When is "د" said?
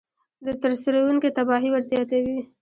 0.45-0.47